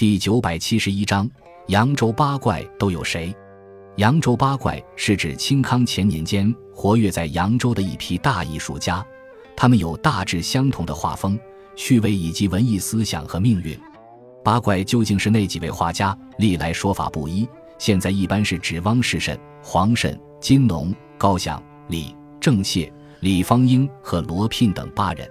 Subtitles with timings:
[0.00, 1.30] 第九百七十一章：
[1.66, 3.36] 扬州八怪都有谁？
[3.96, 9.06] 扬州八怪是指清康乾年间活跃在扬州的一批大艺术家，
[9.54, 11.38] 他们有大致相同的画风、
[11.76, 13.78] 趣味以及文艺思想和命运。
[14.42, 16.16] 八怪究竟是那几位画家？
[16.38, 17.46] 历来说法不一。
[17.76, 22.90] 现在一般是指汪士慎、黄慎、金农、高翔、李正燮、
[23.20, 25.30] 李方英和罗聘等八人。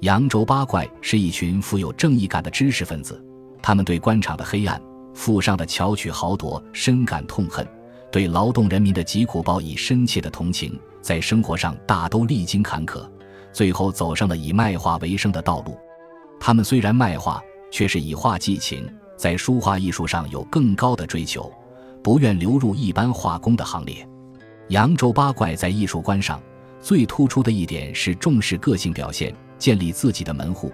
[0.00, 3.24] 扬州八怪是一群富有正义感的知识分子，
[3.62, 4.80] 他们对官场的黑暗、
[5.14, 7.66] 富商的巧取豪夺深感痛恨，
[8.10, 13.08] 对劳动人民的疾苦报以深切的同情，在生活上大都历经坎坷，
[13.52, 15.78] 最后走上了以卖画为生的道路。
[16.40, 18.84] 他们虽然卖画，却是以画寄情，
[19.16, 21.52] 在书画艺术上有更高的追求，
[22.02, 24.06] 不愿流入一般画工的行列。
[24.68, 26.42] 扬州八怪在艺术观上
[26.80, 29.32] 最突出的一点是重视个性表现。
[29.58, 30.72] 建立自己的门户，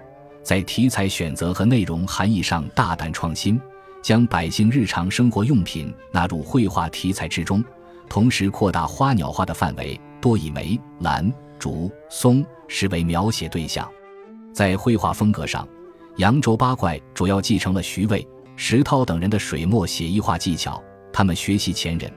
[0.49, 3.61] 在题材选择和内容含义上大胆创新，
[4.01, 7.63] 将百姓日常生活用品纳入绘画题材之中，
[8.09, 13.87] 同时扩大花鸟画的范围，多以梅、兰、竹、松、实为描写对象。
[14.51, 15.67] 在绘画风格上，
[16.17, 20.81] 扬州八怪主要继承了徐渭、石涛等人的水墨写意画技巧，
[21.13, 22.11] 他们学习前人，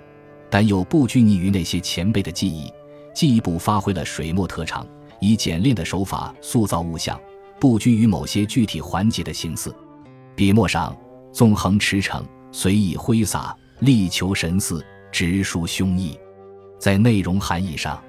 [0.49, 2.73] 但又不拘泥于那些前辈的技艺，
[3.15, 4.87] 进一步发挥了水墨特长。
[5.21, 7.21] 以简练的手法塑造物象，
[7.63, 9.73] 不拘于某些具体环节的形似。
[10.35, 10.97] 笔墨上
[11.33, 16.19] 纵横驰骋，随意挥洒，力求神似，直抒胸臆。
[16.81, 18.03] 在内容含义上，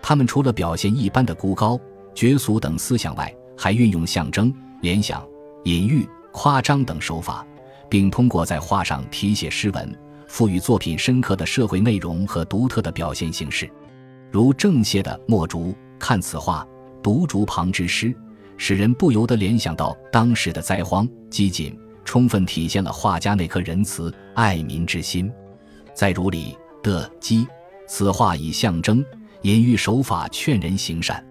[0.00, 1.76] 他们除了表现一般的孤高、
[2.14, 5.26] 绝俗等思想外，还运用象征、联想、
[5.64, 7.44] 隐喻、夸张等手法，
[7.88, 9.92] 并通过在画上题写诗文，
[10.28, 13.68] 赋予作品深刻的社会内容和独特的表现形式。
[14.30, 15.70] 如郑燮的《墨竹》。
[15.98, 16.64] 看此画，
[17.02, 18.14] 独竹旁之诗，
[18.56, 25.30] 使人不由得联想到当时的灾荒饥馑，充分体现了画家那颗仁慈爱民之心。
[25.94, 27.46] 再如李的鸡，
[27.86, 29.04] 此画以象征、
[29.42, 31.24] 隐喻手法劝人行善。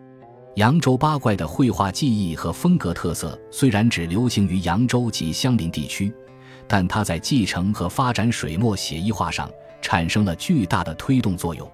[0.56, 6.13] 扬州八怪的绘画技艺和风格特色虽然只流行于扬州及相邻地区，
[6.67, 9.50] 但它在继承和发展水墨写意画上
[9.81, 11.69] 产生了巨大的推动作用。